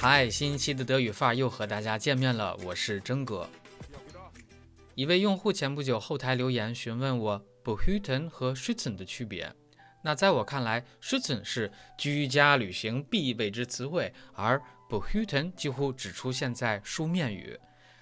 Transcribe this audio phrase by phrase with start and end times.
[0.00, 3.46] 嗨，新一期的德语范儿又和大家见面了，我是真哥。
[4.94, 9.54] 一位用户前不久后台留言询问我 “behüten” 和 “schützen” 的区别。
[10.02, 17.60] 那在我看来，“schützen” 是居家旅行必备之词汇，而 “behüten” 几乎只出现在书面语。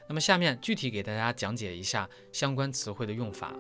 [0.09, 3.53] 那么下面具体给大家讲解一下相关词汇的用法。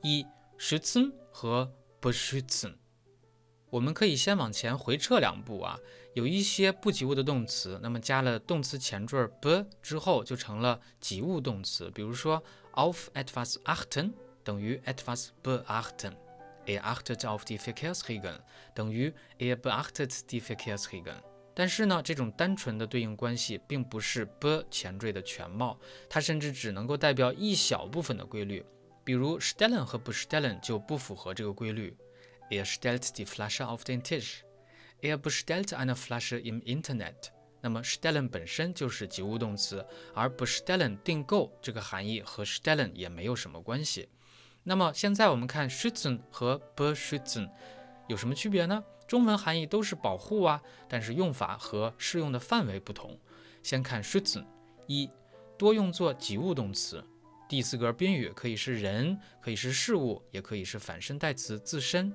[0.00, 0.26] 一
[0.58, 2.76] schützen 和 beschützen。
[3.74, 5.76] 我们可以先往前回撤两步啊，
[6.12, 11.90] 有一些不及物的动词，那么加了动词前缀 be 之后就成了及物动词。
[11.90, 12.40] 比如说
[12.74, 14.12] ，auf etwas achten
[14.44, 18.38] 等于 etwas beachten，er achtet auf die Verkehrsregeln
[18.76, 21.18] 等于 er beachtet die Verkehrsregeln。
[21.52, 25.76] 但是呢，这种单纯的对应关系并不是 be 前缀的全貌，
[26.08, 28.64] 它甚至只能够代表一小部分的规律。
[29.02, 31.96] 比如 stellen 和 bestellen 就不符合这个规律。
[32.50, 34.44] Er stellt die Flasche auf den Tisch.
[35.00, 37.32] Er bestellt eine Flasche im Internet.
[37.60, 44.08] 那么 stellen 本身就是及物动词，而 bestellen 订购这个含义和 stellen 也没有什么关系。
[44.62, 47.50] 那么现在我们看 schützen 和 beschützen
[48.06, 48.84] 有什么区别呢？
[49.06, 53.18] 中文含义都是保护啊，但是用法和适用的范围不同。
[53.62, 54.44] 先看 schützen，
[54.86, 55.10] 一
[55.56, 57.02] 多用作及物动词，
[57.48, 62.12] 第四格宾语可以是人，可以是事物，也可以是反身代词自身。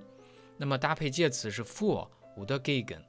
[0.62, 3.02] 那么搭配介词是 for oder gegen。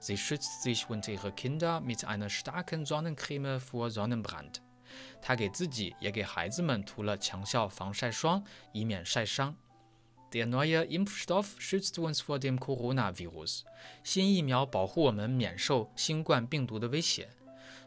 [0.00, 4.56] Sie schützt sich und ihre Kinder mit einer starken Sonnencreme vor Sonnenbrand。
[5.22, 9.54] 她给自己也给孩子们涂了强效防晒霜，以免晒伤。
[10.32, 13.62] Der neue Impfstoff schützt uns vor dem Coronavirus。
[14.02, 17.28] 新疫苗保护我们免受新冠病毒的威胁。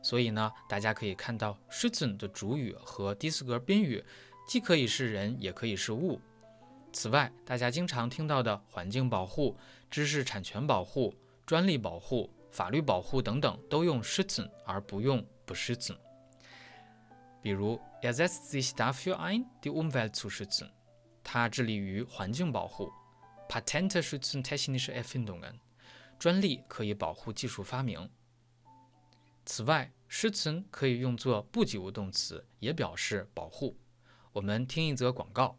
[0.02, 4.02] 所以呢，大家可以看到 schützen 的主语和第四格宾语，
[4.48, 6.22] 既可以是人，也可以是物。
[6.94, 9.58] 此外，大家经常听到的环境保护、
[9.90, 11.14] 知识产权保护、
[11.44, 15.98] 专利保护、法律保护等等，都用 schützen 而不用 beschützen。
[17.42, 20.70] 比如，er setzt sich dafür ein, die Umwelt zu schützen。
[21.24, 22.92] 他致力于环境保护。
[23.50, 25.60] Patente schützen technische Erfindungen。
[26.20, 28.10] 专利可以保护技术发明。
[29.46, 33.76] 此外，schützen 可以用作不及物动词，也表示保护。
[34.32, 35.58] 我们听一则广告。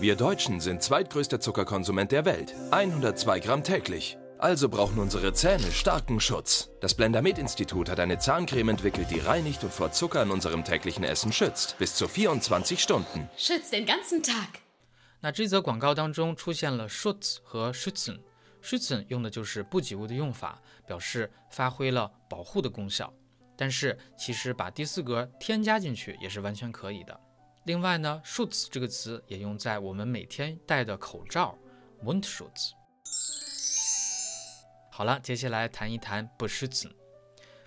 [0.00, 2.54] Wir Deutschen sind zweitgrößter Zuckerkonsument der Welt.
[2.70, 4.16] 102 Gramm täglich.
[4.38, 6.70] Also brauchen unsere Zähne starken Schutz.
[6.80, 11.34] Das Blendermed-Institut hat eine Zahncreme entwickelt, die reinigt und vor Zucker in unserem täglichen Essen
[11.34, 11.76] schützt.
[11.78, 13.28] Bis zu 24 Stunden.
[13.36, 14.60] Schützt den ganzen Tag.
[15.20, 23.12] 那这则广告当中出现了 Schutz 和 schützen。schützen 用的就是不及物的用法，表示发挥了保护的功效。
[23.54, 27.20] 但是其实把第四格添加进去也是完全可以的。
[27.65, 31.57] 另外呢，schutz 这个词也用在我们每天戴的口罩
[31.99, 32.75] m u n d s c h u t z
[34.91, 36.95] 好了，接下来谈一谈 b e s c h ü t z e n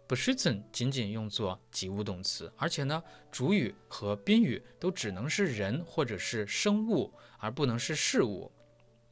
[0.07, 8.53] b e s c h ü t z 仅仅用作及物动词，而且呢，主语和宾语都只能是人或者是生物，而不能是事物。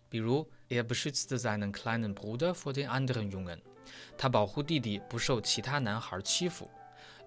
[0.09, 3.59] 比如，er beschützt seinen kleinen Bruder vor den anderen Jungen，
[4.17, 6.71] 他保护弟弟不受其他男孩欺负。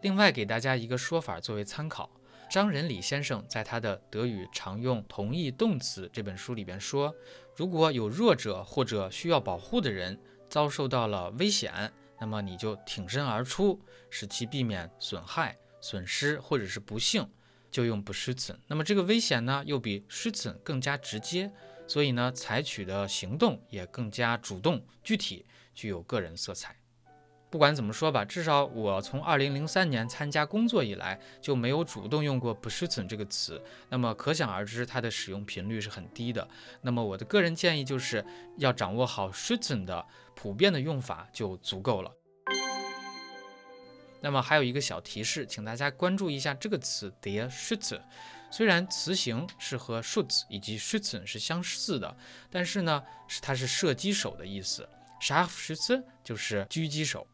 [0.02, 2.10] 另外，给大家一个说法作为参考。
[2.50, 7.14] 张仁礼先生在他的《德语常用同义动词》这本书里边说，
[7.56, 13.80] 如果有弱者或者需要保护的人遭受到了危险，那么你就挺身而出，
[14.10, 17.30] 使其避免损害、损失或者是不幸，
[17.70, 18.60] 就用 b e s c h n。
[18.66, 21.52] 那么这个危险呢，又比 s c h n 更加直接，
[21.88, 25.46] 所以呢，采取的行动也更加主动、具体，
[25.76, 26.79] 具有个人色彩。
[27.50, 36.48] 不管怎么说吧，至少我从二零零三年参加工作以来就没有主动用过 beschützen 这个词，那么可想而知它的使用频率是很低的。
[36.82, 38.24] 那么我的个人建议就是
[38.58, 40.06] 要掌握好 schützen 的
[40.36, 42.12] 普遍的用法就足够了。
[44.22, 48.00] 那么还有一个小提示，请大家关注一下这个词 der Schütze，
[48.52, 52.16] 虽然词形是和 schutz 以及 schützen 是相似的，
[52.52, 54.88] 但是呢，是它是射击手的意思
[55.22, 57.26] ，Scharfschütze 就是狙击手。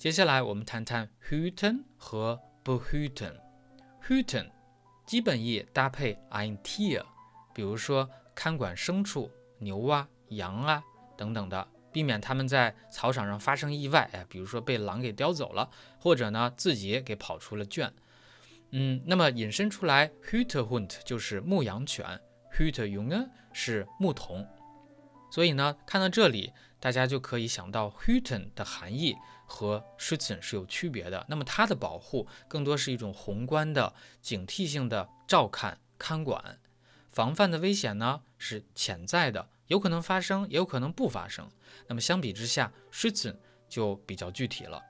[0.00, 3.34] 接下来我们谈谈 hüten 和 behüten。
[4.02, 4.50] hüten
[5.04, 7.04] 基本意搭配 ein Tier，
[7.52, 10.82] 比如说看管牲畜，牛啊、羊啊
[11.18, 15.68] 等等的，避免它们在草场上发生意外，哎，比如说被狼给叼走了，
[15.98, 17.92] 或者呢自己给跑出了圈。
[18.70, 22.18] 嗯，那么引申出来，hütehund 就是牧羊犬
[22.56, 24.48] ，hütejunge 是牧童。
[25.30, 29.16] 所以呢，看到这里，大家就可以想到 hüten 的含义。
[29.52, 31.26] 和 schützen 是有区别的。
[31.28, 33.92] 那么它的保护更多是一种宏观的、
[34.22, 36.40] 警惕性的照看、看管；
[37.10, 41.50] 防范的危险呢是潜在的、有可能发生，也有可能不发生。
[41.88, 43.34] 那么相比之下，schützen
[43.68, 44.80] 就比较具体了。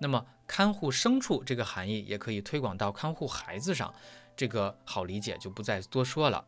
[0.00, 3.94] 那么看护牲畜这个含义也可以推广到看护孩子上，
[4.34, 6.42] 这个好理解就不再多说了。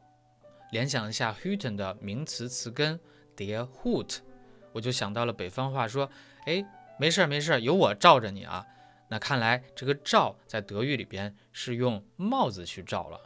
[0.71, 2.99] 联想一下 hüten 的名词词根
[3.37, 4.19] dear Hoot，
[4.73, 6.11] 我就想到了北方话，说，
[6.47, 6.65] 哎，
[6.99, 8.67] 没事儿没事儿，有我罩着你啊。
[9.09, 13.21] 那看来这个罩在德语里边是用帽子去罩了。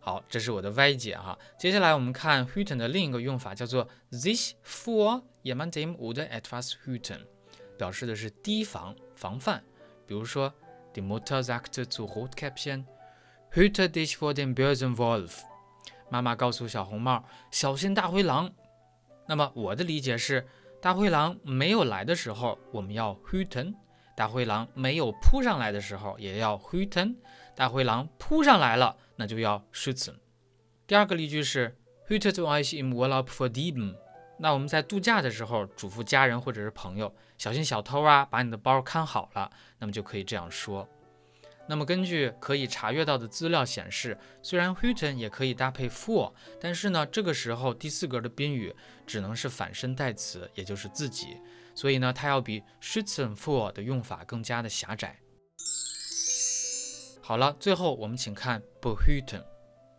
[0.00, 1.38] 好，这是我的歪解哈。
[1.58, 7.20] 接下来我们看 huten 的另一个用法，叫做 sich vor jemandem oder etwas hüten，
[7.76, 9.62] 表示的是提防、防范。
[10.06, 10.52] 比如说
[10.94, 15.40] ，die Mutter sagte zu Rotkäppchen，hüte dich vor dem bösen Wolf。
[16.08, 18.50] 妈妈告诉小红帽，小心大灰狼。
[19.28, 20.48] 那么我的理解是，
[20.80, 23.74] 大灰狼没有来的时候，我们要 h u t e n
[24.16, 27.14] 大灰狼没有扑上来的时候，也要 h u t e n
[27.54, 30.14] 大灰狼扑上来了，那就要 schützen。
[30.86, 31.76] 第二个例句是
[32.08, 33.94] hütet euch im Urlaub vor Dieben。
[34.38, 40.88] 那我们在度假的时候，嘱咐家人或者是朋友，小心小偷啊，把你的包看好了，那么就可以这样说。
[41.70, 48.74] 那么根据可以查阅到的资料显示，虽然 HUTEN 也可以搭配 for，但是呢，这个时候第四格的宾语
[49.06, 51.36] 只能是反身代词，也就是自己，
[51.74, 55.20] 所以呢，它要比 schützen for 的用法更加的狭窄。
[57.20, 59.44] 好了，最后我们请看 behüten。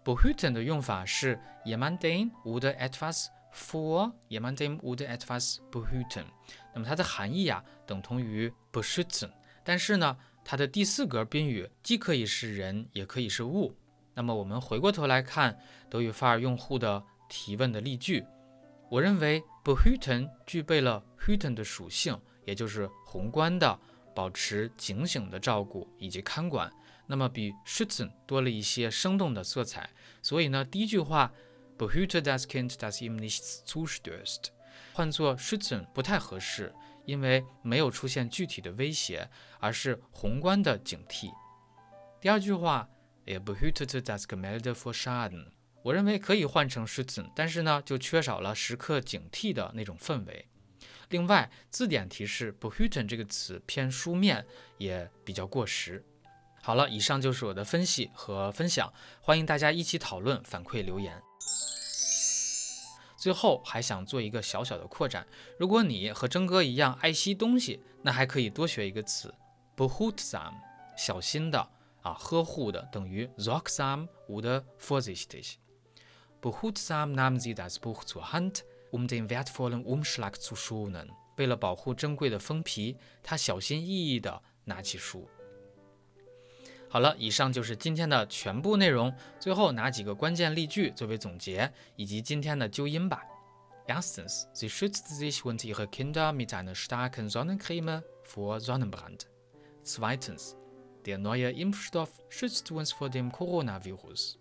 [0.03, 6.25] behüten 的用法是 jemanden oder etwas vor jemanden oder etwas behüten。
[6.73, 9.29] 那么它的含义啊，等同于 beschützen，
[9.63, 10.17] 但是呢。
[10.51, 13.71] 它的第四格宾语既可以是人，也可以是物。
[14.15, 15.55] 那么我们回过头来看
[15.91, 18.25] 德语法尔用户的提问的例句，
[18.89, 23.79] 我认为 behüten 具备了 hüten 的属性，也就是宏观的、
[24.15, 26.67] 保持警醒的照顾以及看管。
[27.05, 29.87] 那么比 schützen 多了一些生动的色彩。
[30.23, 31.31] 所以呢，第一句话
[31.77, 34.45] behüte das Kind, das ihm nichts zustößt，
[34.93, 36.73] 换作 schützen 不太合适。
[37.09, 39.27] 因为没有出现具体的威胁，
[39.59, 41.31] 而是宏观的警惕。
[42.21, 42.87] 第二句话
[43.25, 45.47] ，er behütete das Gemälde vor Schaden，
[45.81, 50.47] 我认为可以换成 schützen，但是呢，就缺少了时刻警惕的那种氛围。
[51.09, 54.45] 另外，字典提示 behüten 这个词偏书面，
[54.77, 56.05] 也比较过时。
[56.61, 61.19] 好了，以上就是我的分析和分享，欢迎大家一起讨论、反馈留言。
[63.19, 65.27] 最后还想做一个小小的扩展，
[65.57, 69.33] 如果你和征哥一样爱惜东西，那还可以多学一个词
[69.75, 70.53] b e h u t s a m
[70.97, 71.59] 小心的
[72.01, 75.55] 啊，呵护的，等于 sorgsam oder vorsichtig。
[76.41, 81.09] behuttsam nahmen sie das Buch zur Hand, um den wertvollen Umschlag zu schonen。
[81.35, 85.27] 为了保护珍贵的封皮，他小心翼翼地拿起书。
[86.89, 89.13] 好了，以上就是今天的全部内容。
[89.39, 93.21] 最后拿几个关键例句作为总结，以及今天的纠音吧。
[93.87, 99.27] Erstens, sie schützt sich und ihre Kinder mit einer starken Sonnencreme vor Sonnenbrand.
[99.83, 100.55] Zweitens,
[101.05, 104.37] der neue Impfstoff schützt uns vor dem Coronavirus.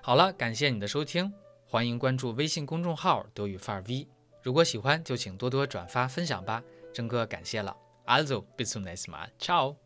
[0.00, 1.32] 好了，感谢你的收听，
[1.66, 4.06] 欢迎关注微信公众号“德语范儿 V”。
[4.42, 6.62] 如果喜欢，就请多多转发分享吧。
[6.92, 7.76] 真哥感谢了。
[8.06, 9.30] Also bis zum nächsten Mal.
[9.38, 9.83] Ciao.